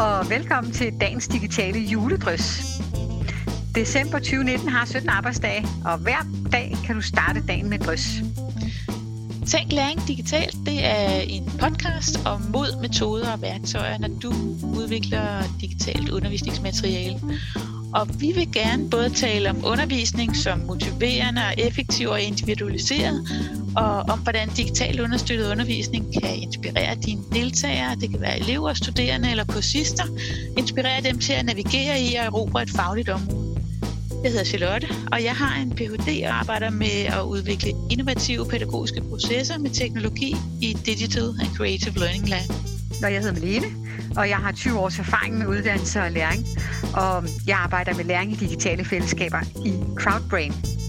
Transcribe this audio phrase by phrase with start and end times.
[0.00, 2.62] og velkommen til dagens digitale juledrys.
[3.74, 8.08] December 2019 har 17 arbejdsdage, og hver dag kan du starte dagen med drys.
[9.46, 14.32] Tænk læring digitalt, det er en podcast om mod, metoder og værktøjer, når du
[14.78, 17.20] udvikler digitalt undervisningsmateriale.
[17.94, 23.28] Og vi vil gerne både tale om undervisning som motiverende og effektiv og individualiseret,
[23.76, 29.30] og om hvordan digital understøttet undervisning kan inspirere dine deltagere, det kan være elever, studerende
[29.30, 30.04] eller kursister,
[30.58, 33.60] inspirere dem til at navigere i og erobre et fagligt område.
[34.22, 36.22] Jeg hedder Charlotte, og jeg har en Ph.D.
[36.26, 42.28] og arbejder med at udvikle innovative pædagogiske processer med teknologi i Digital and Creative Learning
[42.28, 42.48] Lab.
[43.04, 43.66] Og jeg hedder Malene,
[44.16, 46.46] og jeg har 20 års erfaring med uddannelse og læring,
[46.94, 50.79] og jeg arbejder med læring i digitale fællesskaber i Crowdbrain.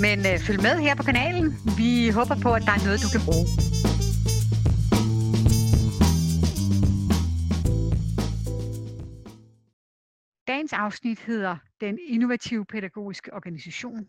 [0.00, 1.46] Men øh, følg med her på kanalen.
[1.80, 3.46] Vi håber på, at der er noget, du kan bruge.
[10.46, 14.08] Dagens afsnit hedder Den innovative pædagogiske organisation.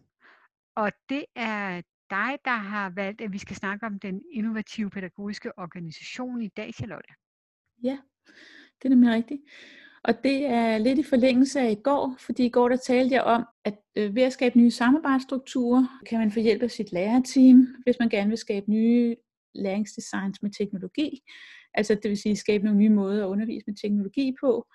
[0.75, 5.59] Og det er dig, der har valgt, at vi skal snakke om den innovative pædagogiske
[5.59, 7.13] organisation i dag, Charlotte.
[7.83, 7.97] Ja,
[8.77, 9.41] det er nemlig rigtigt.
[10.07, 13.23] Og det er lidt i forlængelse af i går, fordi i går der talte jeg
[13.23, 17.67] om, at øh, ved at skabe nye samarbejdsstrukturer, kan man få hjælp af sit lærerteam,
[17.83, 19.15] hvis man gerne vil skabe nye
[19.55, 21.21] læringsdesigns med teknologi.
[21.73, 24.65] Altså det vil sige skabe nogle nye måder at undervise med teknologi på,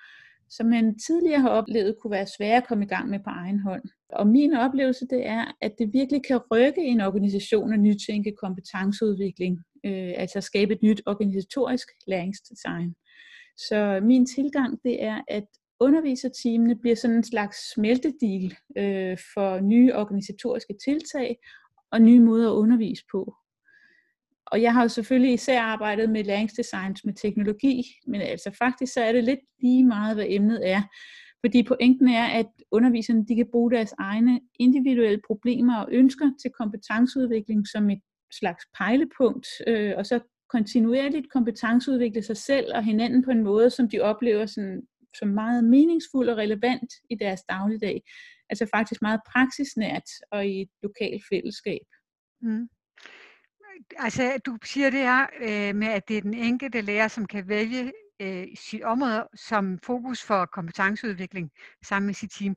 [0.48, 3.60] som man tidligere har oplevet kunne være svære at komme i gang med på egen
[3.60, 3.82] hånd.
[4.12, 9.58] Og min oplevelse det er, at det virkelig kan rykke en organisation og nytænke kompetenceudvikling,
[9.86, 12.94] øh, altså skabe et nyt organisatorisk læringsdesign.
[13.56, 15.44] Så min tilgang det er, at
[15.80, 21.36] underviserteamene bliver sådan en slags smeltedigel øh, for nye organisatoriske tiltag
[21.92, 23.34] og nye måder at undervise på.
[24.46, 29.00] Og jeg har jo selvfølgelig især arbejdet med læringsdesigns med teknologi, men altså faktisk så
[29.00, 30.82] er det lidt lige meget, hvad emnet er.
[31.44, 36.50] Fordi pointen er, at underviserne de kan bruge deres egne individuelle problemer og ønsker til
[36.50, 38.00] kompetenceudvikling som et
[38.32, 40.20] slags pejlepunkt, øh, og så
[40.52, 44.82] kontinuerligt kompetenceudvikle sig selv og hinanden på en måde, som de oplever sådan,
[45.18, 48.02] som meget meningsfuld og relevant i deres dagligdag.
[48.50, 51.80] Altså faktisk meget praksisnært og i et lokalt fællesskab.
[52.42, 52.68] Mm.
[53.96, 57.48] Altså du siger det her øh, med, at det er den enkelte lærer, som kan
[57.48, 61.50] vælge øh, sit område som fokus for kompetenceudvikling
[61.84, 62.56] sammen med sit team.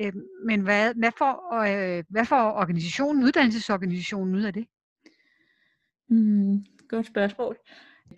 [0.00, 0.12] Øh,
[0.46, 4.66] men hvad, hvad, får, øh, hvad får organisationen, uddannelsesorganisationen ud af det?
[6.08, 6.64] Mm,
[6.96, 7.58] godt spørgsmål.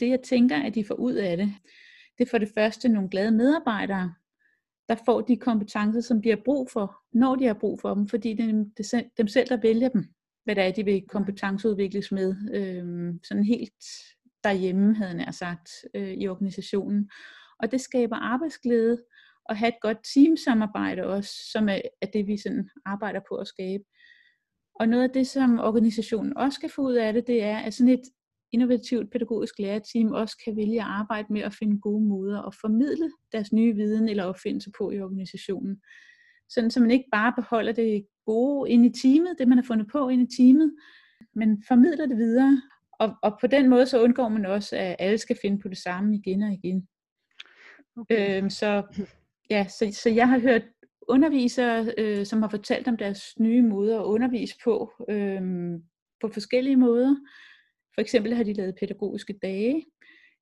[0.00, 1.54] Det jeg tænker, at de får ud af det,
[2.18, 4.14] det er for det første nogle glade medarbejdere,
[4.88, 8.08] der får de kompetencer, som de har brug for, når de har brug for dem,
[8.08, 10.04] fordi det er dem selv, der vælger dem,
[10.44, 13.84] hvad det er, de vil kompetenceudvikles med, øh, sådan helt
[14.44, 17.10] derhjemme, havde jeg sagt, øh, i organisationen.
[17.58, 18.98] Og det skaber arbejdsglæde,
[19.48, 23.46] og have et godt teamsamarbejde også, som er, er det, vi sådan arbejder på at
[23.46, 23.84] skabe.
[24.74, 27.74] Og noget af det, som organisationen også skal få ud af det, det er, at
[27.74, 28.02] sådan et
[28.52, 33.10] innovativt pædagogisk lærerteam også kan vælge at arbejde med at finde gode måder at formidle
[33.32, 35.80] deres nye viden eller opfindelse på i organisationen.
[36.48, 39.86] Sådan så man ikke bare beholder det gode ind i teamet, det man har fundet
[39.92, 40.74] på ind i teamet,
[41.34, 42.62] men formidler det videre.
[42.98, 45.78] Og, og på den måde så undgår man også, at alle skal finde på det
[45.78, 46.88] samme igen og igen.
[47.96, 48.38] Okay.
[48.38, 48.82] Øhm, så,
[49.50, 50.62] ja, så, så jeg har hørt
[51.08, 55.42] undervisere, øh, som har fortalt om deres nye måder at undervise på, øh,
[56.20, 57.16] på forskellige måder.
[57.96, 59.84] For eksempel har de lavet pædagogiske dage,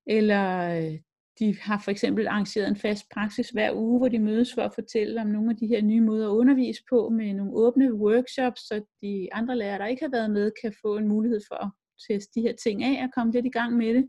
[0.07, 0.99] eller øh,
[1.39, 4.75] de har for eksempel arrangeret en fast praksis hver uge, hvor de mødes for at
[4.75, 8.61] fortælle om nogle af de her nye måder at undervise på med nogle åbne workshops,
[8.61, 11.71] så de andre lærere, der ikke har været med, kan få en mulighed for at
[12.09, 14.09] teste de her ting af og komme lidt i gang med det.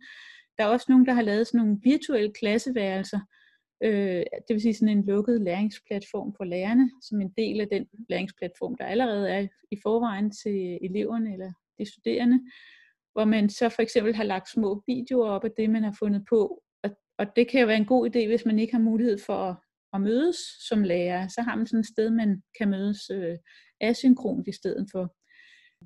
[0.57, 3.19] Der er også nogen, der har lavet sådan nogle virtuelle klasseværelser,
[3.83, 7.85] øh, det vil sige sådan en lukket læringsplatform for lærerne, som en del af den
[8.09, 12.39] læringsplatform, der allerede er i forvejen til eleverne eller de studerende,
[13.15, 16.25] hvor man så for eksempel har lagt små videoer op af det, man har fundet
[16.29, 16.61] på.
[16.83, 19.37] Og, og det kan jo være en god idé, hvis man ikke har mulighed for
[19.49, 19.55] at,
[19.93, 21.27] at mødes som lærer.
[21.27, 23.37] Så har man sådan et sted, man kan mødes øh,
[23.81, 25.15] asynkront i stedet for.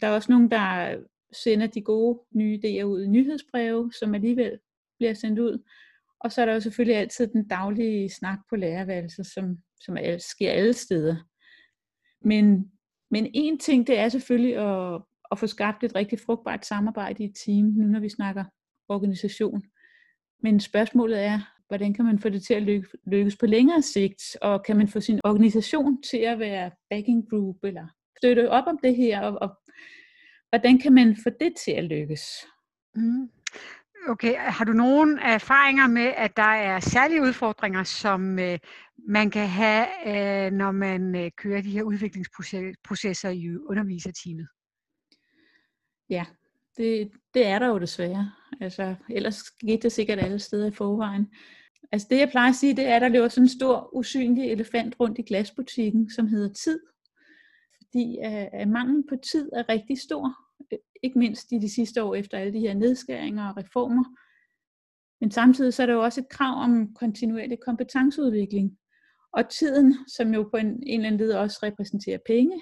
[0.01, 0.97] Der er også nogen, der
[1.43, 4.59] sender de gode nye idéer ud i nyhedsbreve, som alligevel
[4.97, 5.63] bliver sendt ud.
[6.19, 10.51] Og så er der jo selvfølgelig altid den daglige snak på lærerværelset, som, som sker
[10.51, 11.15] alle steder.
[12.21, 12.71] Men,
[13.11, 17.25] men en ting, det er selvfølgelig at, at få skabt et rigtig frugtbart samarbejde i
[17.25, 18.43] et team, nu når vi snakker
[18.89, 19.63] organisation.
[20.43, 22.63] Men spørgsmålet er, hvordan kan man få det til at
[23.05, 27.55] lykkes, på længere sigt, og kan man få sin organisation til at være backing group,
[27.63, 27.87] eller
[28.17, 29.57] støtte op om det her, og, og
[30.49, 32.21] hvordan kan man få det til at lykkes?
[32.95, 33.29] Mm.
[34.09, 38.59] Okay, har du nogen erfaringer med, at der er særlige udfordringer, som øh,
[39.07, 44.47] man kan have, øh, når man øh, kører de her udviklingsprocesser i underviserteamet?
[46.09, 46.25] Ja,
[46.77, 48.31] det, det er der jo desværre.
[48.61, 51.27] Altså, ellers skete det sikkert alle steder i forvejen.
[51.91, 54.51] Altså det jeg plejer at sige, det er, at der løber sådan en stor usynlig
[54.51, 56.79] elefant rundt i glasbutikken, som hedder tid.
[57.77, 60.35] Fordi øh, at manglen på tid er rigtig stor,
[60.73, 64.03] øh, ikke mindst i de sidste år efter alle de her nedskæringer og reformer.
[65.21, 68.77] Men samtidig så er der jo også et krav om kontinuerlig kompetenceudvikling.
[69.33, 72.61] Og tiden, som jo på en, en eller anden led også repræsenterer penge,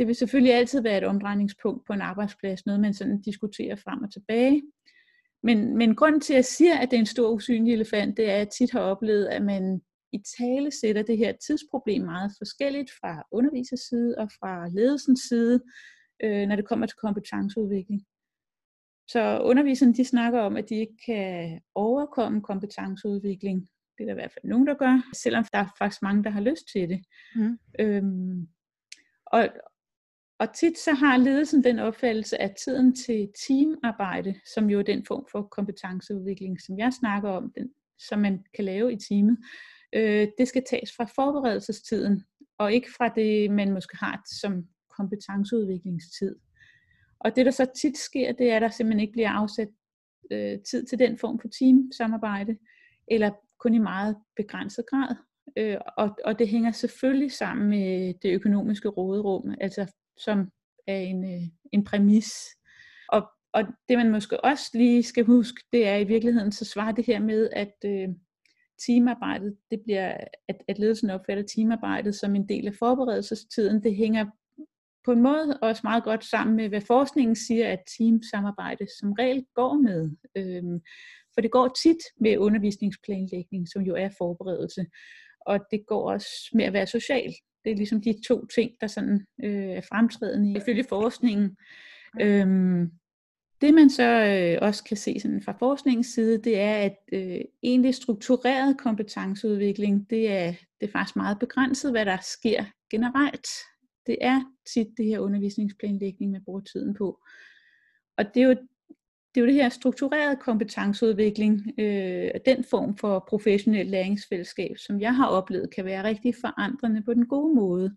[0.00, 4.02] det vil selvfølgelig altid være et omdrejningspunkt på en arbejdsplads, noget man sådan diskuterer frem
[4.02, 4.62] og tilbage.
[5.42, 8.30] Men, men grunden til, at jeg siger, at det er en stor usynlig elefant, det
[8.30, 9.80] er, at jeg tit har oplevet, at man
[10.12, 15.60] i tale sætter det her tidsproblem meget forskelligt fra undervisers side og fra ledelsens side,
[16.24, 18.04] øh, når det kommer til kompetenceudvikling.
[19.08, 23.68] Så underviserne de snakker om, at de ikke kan overkomme kompetenceudvikling.
[23.98, 26.30] Det er der i hvert fald nogen, der gør, selvom der er faktisk mange, der
[26.30, 27.04] har lyst til det.
[27.34, 27.58] Mm.
[27.80, 28.48] Øhm,
[29.26, 29.48] og,
[30.40, 35.04] og tit så har ledelsen den opfattelse, at tiden til teamarbejde, som jo er den
[35.04, 39.38] form for kompetenceudvikling, som jeg snakker om, den, som man kan lave i teamet,
[39.92, 42.24] øh, det skal tages fra forberedelsestiden,
[42.58, 44.64] og ikke fra det, man måske har som
[44.96, 46.36] kompetenceudviklingstid.
[47.20, 49.68] Og det, der så tit sker, det er, at der simpelthen ikke bliver afsat
[50.30, 52.56] øh, tid til den form for teamsamarbejde,
[53.08, 55.16] eller kun i meget begrænset grad.
[55.56, 59.86] Øh, og, og det hænger selvfølgelig sammen med det økonomiske råderum, altså
[60.24, 60.50] som
[60.86, 62.32] er en, øh, en præmis.
[63.08, 63.22] Og,
[63.52, 67.06] og det man måske også lige skal huske, det er i virkeligheden, så svarer det
[67.06, 68.08] her med, at øh,
[68.86, 70.16] teamarbejdet, det bliver,
[70.48, 74.26] at, at ledelsen opfatter teamarbejdet som en del af forberedelsestiden, det hænger
[75.04, 79.46] på en måde også meget godt sammen med, hvad forskningen siger, at teamsamarbejde som regel
[79.54, 80.10] går med.
[80.36, 80.80] Øhm,
[81.34, 84.86] for det går tit med undervisningsplanlægning, som jo er forberedelse.
[85.46, 87.34] Og det går også med at være social.
[87.64, 91.56] Det er ligesom de to ting, der sådan øh, er fremtrædende ifølge forskningen.
[92.20, 92.90] Øhm,
[93.60, 97.40] det man så øh, også kan se sådan fra forskningens side, det er, at øh,
[97.62, 103.48] egentlig struktureret kompetenceudvikling, det er, det er faktisk meget begrænset, hvad der sker generelt.
[104.06, 104.42] Det er
[104.74, 107.18] tit det her undervisningsplanlægning, man bruger tiden på.
[108.16, 108.56] Og det er jo
[109.34, 115.16] det, er jo det her strukturerede kompetenceudvikling, øh, den form for professionel læringsfællesskab, som jeg
[115.16, 117.96] har oplevet, kan være rigtig forandrende på den gode måde.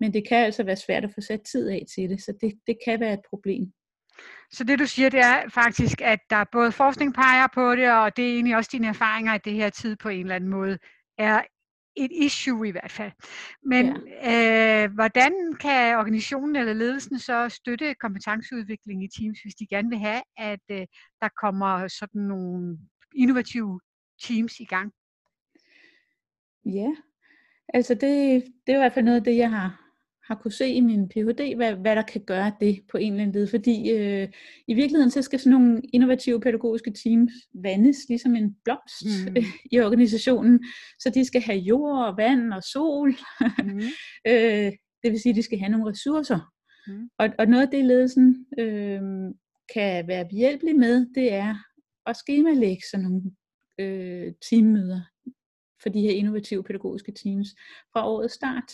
[0.00, 2.52] Men det kan altså være svært at få sat tid af til det, så det,
[2.66, 3.72] det kan være et problem.
[4.52, 8.16] Så det du siger, det er faktisk, at der både forskning peger på det, og
[8.16, 10.78] det er egentlig også dine erfaringer, at det her tid på en eller anden måde
[11.18, 11.42] er
[12.04, 13.12] et issue i hvert fald.
[13.62, 14.84] Men ja.
[14.84, 19.98] øh, hvordan kan organisationen eller ledelsen så støtte kompetenceudvikling i teams, hvis de gerne vil
[19.98, 20.86] have, at øh,
[21.22, 22.78] der kommer sådan nogle
[23.14, 23.80] innovative
[24.22, 24.92] teams i gang?
[26.64, 26.90] Ja,
[27.74, 29.87] altså det, det er i hvert fald noget af det, jeg har
[30.28, 33.22] har kunne se i min Ph.D., hvad, hvad der kan gøre det på en eller
[33.22, 33.46] anden led.
[33.46, 34.28] Fordi øh,
[34.66, 39.36] i virkeligheden så skal sådan nogle innovative pædagogiske teams vandes ligesom en blomst mm.
[39.72, 40.64] i organisationen.
[40.98, 43.14] Så de skal have jord og vand og sol.
[43.64, 43.80] Mm.
[44.30, 44.72] øh,
[45.02, 46.52] det vil sige, at de skal have nogle ressourcer.
[46.86, 47.08] Mm.
[47.18, 49.00] Og, og noget af det, ledelsen øh,
[49.74, 51.54] kan være behjælpelig med, det er
[52.06, 53.22] at skemalægge sådan nogle
[53.78, 55.00] øh, teammøder
[55.82, 57.48] for de her innovative pædagogiske teams
[57.92, 58.72] fra årets start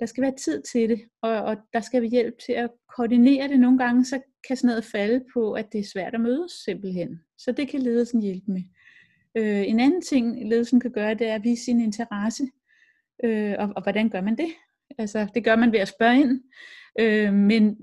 [0.00, 3.48] der skal være tid til det, og, og der skal vi hjælp til at koordinere
[3.48, 3.60] det.
[3.60, 7.20] Nogle gange så kan sådan noget falde på, at det er svært at mødes simpelthen.
[7.38, 8.62] Så det kan ledelsen hjælpe med.
[9.34, 12.48] Øh, en anden ting, ledelsen kan gøre, det er at vise sin interesse.
[13.24, 14.48] Øh, og, og hvordan gør man det?
[14.98, 16.40] Altså, det gør man ved at spørge ind.
[17.00, 17.76] Øh, men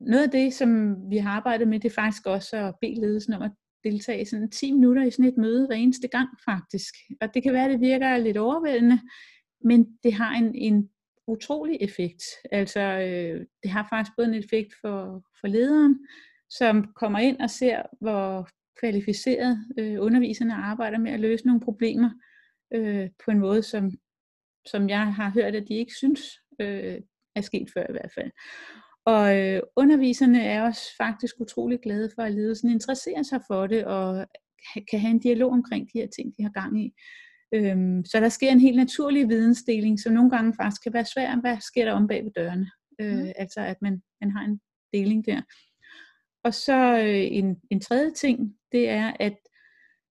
[0.00, 3.32] noget af det, som vi har arbejdet med, det er faktisk også at bede ledelsen
[3.32, 3.50] om at
[3.84, 6.94] deltage i sådan 10 minutter i sådan et møde hver eneste gang faktisk.
[7.20, 9.00] Og det kan være, at det virker lidt overvældende,
[9.64, 10.88] men det har en, en
[11.28, 12.22] utrolig effekt.
[12.52, 15.98] Altså, øh, det har faktisk både en effekt for, for lederen,
[16.50, 18.48] som kommer ind og ser, hvor
[18.80, 22.10] kvalificeret øh, underviserne arbejder med at løse nogle problemer
[22.74, 23.90] øh, på en måde, som,
[24.66, 26.20] som jeg har hørt, at de ikke synes
[26.60, 27.00] øh,
[27.34, 28.30] er sket før i hvert fald.
[29.04, 33.84] Og øh, underviserne er også faktisk utrolig glade for, at ledelsen interesserer sig for det,
[33.84, 34.26] og
[34.90, 36.92] kan have en dialog omkring de her ting, de har gang i.
[37.54, 41.40] Øhm, så der sker en helt naturlig vidensdeling, som nogle gange faktisk kan være svær.
[41.40, 42.70] Hvad sker der om bag ved dørene?
[43.00, 43.32] Øh, mm.
[43.36, 44.60] Altså at man, man har en
[44.92, 45.42] deling der.
[46.44, 49.36] Og så øh, en, en tredje ting, det er, at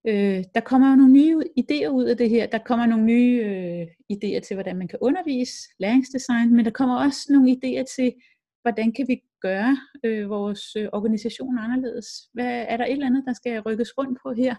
[0.07, 2.47] øh, der kommer nogle nye idéer ud af det her.
[2.47, 6.95] Der kommer nogle nye øh, idéer til, hvordan man kan undervise læringsdesign, men der kommer
[6.95, 8.13] også nogle idéer til,
[8.61, 12.07] hvordan kan vi gøre øh, vores øh, organisation anderledes?
[12.33, 14.55] Hvad, er der et eller andet, der skal rykkes rundt på her?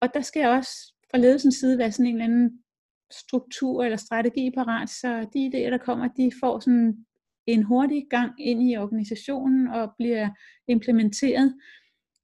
[0.00, 2.58] Og der skal også fra ledelsens side være sådan en eller anden
[3.12, 6.96] struktur eller strategi parat, så de idéer, der kommer, de får sådan
[7.46, 10.28] en hurtig gang ind i organisationen og bliver
[10.68, 11.54] implementeret.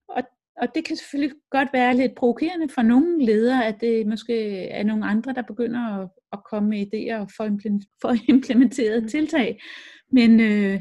[0.09, 0.23] Og,
[0.56, 4.85] og det kan selvfølgelig godt være lidt provokerende for nogle ledere, at det måske er
[4.85, 9.09] nogle andre, der begynder at, at komme med idéer for, implementeret mm.
[9.09, 9.61] tiltag.
[10.12, 10.80] Men øh,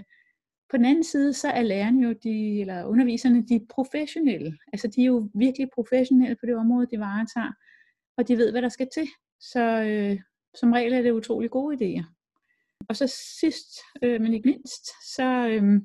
[0.72, 4.58] på den anden side, så er lærerne jo, de, eller underviserne, de er professionelle.
[4.74, 7.54] Altså de er jo virkelig professionelle på det område, de varetager,
[8.20, 9.08] og de ved, hvad der skal til.
[9.40, 10.20] Så øh,
[10.56, 12.04] som regel er det utrolig gode idéer.
[12.90, 13.08] Og så
[13.40, 13.70] sidst,
[14.04, 14.86] øh, men ikke mindst,
[15.16, 15.82] så øh,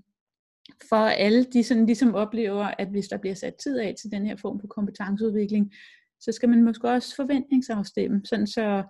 [0.89, 4.27] for alle de sådan ligesom oplever, at hvis der bliver sat tid af til den
[4.27, 5.73] her form for kompetenceudvikling,
[6.21, 8.83] så skal man måske også forventningsafstemme, sådan så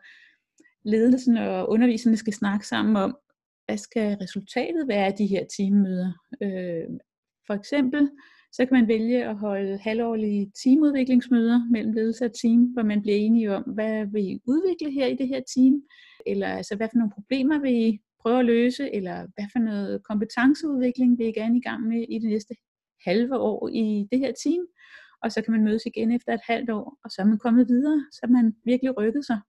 [0.84, 3.18] ledelsen og underviserne skal snakke sammen om,
[3.66, 6.12] hvad skal resultatet være af de her teammøder.
[6.42, 6.98] Øh,
[7.46, 8.10] for eksempel,
[8.54, 13.16] så kan man vælge at holde halvårlige teamudviklingsmøder mellem ledelse og team, hvor man bliver
[13.16, 15.82] enige om, hvad vil I udvikle her i det her team,
[16.26, 20.02] eller altså, hvad for nogle problemer vil I prøve at løse, eller hvad for noget
[20.02, 22.54] kompetenceudvikling vil I gerne i gang med i det næste
[23.04, 24.66] halve år i det her team.
[25.22, 27.68] Og så kan man mødes igen efter et halvt år, og så er man kommet
[27.68, 29.40] videre, så man virkelig rykket sig.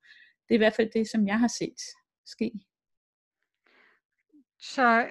[0.47, 1.81] Det er i hvert fald det, som jeg har set
[2.25, 2.51] ske.
[4.59, 5.05] Så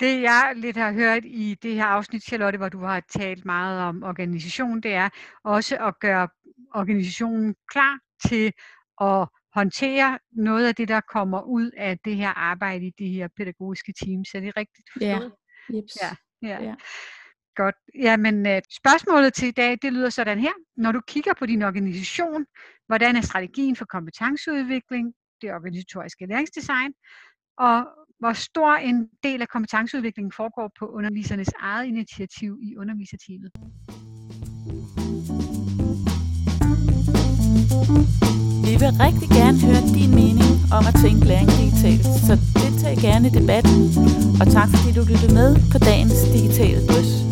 [0.00, 3.80] det jeg lidt har hørt i det her afsnit, Charlotte, hvor du har talt meget
[3.80, 5.08] om organisation, det er
[5.44, 6.28] også at gøre
[6.74, 8.52] organisationen klar til
[9.00, 13.28] at håndtere noget af det, der kommer ud af det her arbejde i de her
[13.36, 14.34] pædagogiske teams.
[14.34, 15.32] Er det rigtigt forstået?
[15.70, 15.96] Ja, Jeps.
[16.02, 16.16] ja,
[16.48, 16.62] ja.
[16.64, 16.74] ja.
[17.56, 17.74] Godt.
[17.94, 20.52] Jamen, øh, spørgsmålet til i dag, det lyder sådan her.
[20.76, 22.46] Når du kigger på din organisation,
[22.86, 26.92] hvordan er strategien for kompetenceudvikling, det organisatoriske læringsdesign,
[27.58, 27.86] og
[28.18, 33.50] hvor stor en del af kompetenceudviklingen foregår på undervisernes eget initiativ i underviserteamet?
[38.66, 43.28] Vi vil rigtig gerne høre din mening om at tænke læring digitalt, så deltag gerne
[43.28, 43.76] i debatten.
[44.40, 47.25] Og tak fordi du lyttede med på dagens digitale drøs.